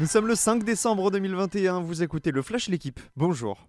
[0.00, 2.98] Nous sommes le 5 décembre 2021, vous écoutez le Flash L'équipe.
[3.18, 3.66] Bonjour.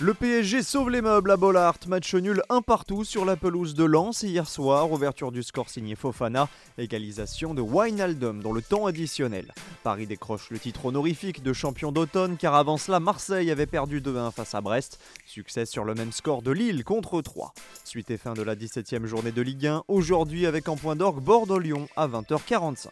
[0.00, 3.82] Le PSG sauve les meubles à Bollard, match nul un partout sur la pelouse de
[3.82, 9.52] Lens hier soir, ouverture du score signé Fofana, égalisation de Wijnaldum dans le temps additionnel.
[9.82, 14.30] Paris décroche le titre honorifique de champion d'automne car avant cela Marseille avait perdu 2-1
[14.30, 17.54] face à Brest, succès sur le même score de Lille contre 3.
[17.82, 21.24] Suite et fin de la 17e journée de Ligue 1, aujourd'hui avec en point d'orgue
[21.24, 22.86] Bordeaux-Lyon à 20h45.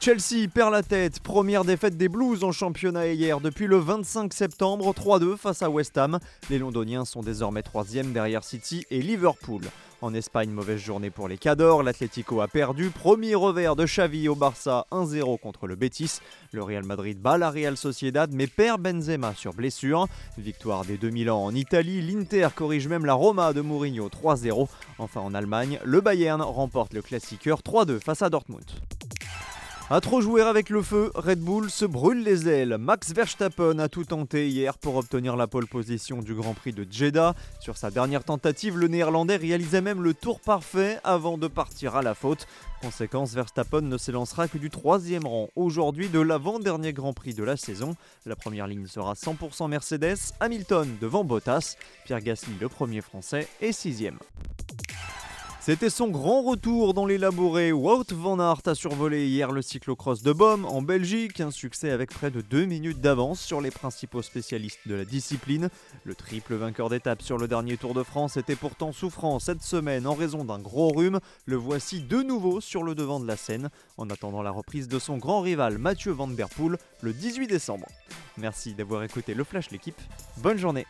[0.00, 4.94] Chelsea perd la tête, première défaite des Blues en championnat hier depuis le 25 septembre
[4.94, 6.20] 3-2 face à West Ham.
[6.50, 9.62] Les Londoniens sont désormais troisième derrière City et Liverpool.
[10.00, 14.36] En Espagne, mauvaise journée pour les Cadors, l'Atlético a perdu, premier revers de Xavi au
[14.36, 16.20] Barça 1-0 contre le Betis.
[16.52, 20.06] Le Real Madrid bat la Real Sociedad mais perd Benzema sur blessure.
[20.38, 24.68] Victoire des 2000 ans en Italie, l'Inter corrige même la Roma de Mourinho 3-0.
[24.98, 28.64] Enfin en Allemagne, le Bayern remporte le classiqueur 3-2 face à Dortmund.
[29.90, 32.76] À trop jouer avec le feu, Red Bull se brûle les ailes.
[32.78, 36.86] Max Verstappen a tout tenté hier pour obtenir la pole position du Grand Prix de
[36.90, 37.34] Jeddah.
[37.58, 42.02] Sur sa dernière tentative, le Néerlandais réalisait même le tour parfait avant de partir à
[42.02, 42.46] la faute.
[42.82, 47.56] Conséquence, Verstappen ne s'élancera que du troisième rang aujourd'hui de l'avant-dernier Grand Prix de la
[47.56, 47.96] saison.
[48.26, 53.72] La première ligne sera 100% Mercedes, Hamilton devant Bottas, Pierre Gasly le premier français et
[53.72, 54.18] sixième.
[55.68, 57.72] C'était son grand retour dans les labourés.
[57.72, 62.08] Wout van Aert a survolé hier le cyclocross de Boom en Belgique, un succès avec
[62.10, 65.68] près de 2 minutes d'avance sur les principaux spécialistes de la discipline.
[66.04, 70.06] Le triple vainqueur d'étape sur le dernier Tour de France était pourtant souffrant cette semaine
[70.06, 71.20] en raison d'un gros rhume.
[71.44, 74.98] Le voici de nouveau sur le devant de la scène, en attendant la reprise de
[74.98, 77.84] son grand rival Mathieu Van Der Poel le 18 décembre.
[78.38, 80.00] Merci d'avoir écouté le Flash l'équipe.
[80.38, 80.86] Bonne journée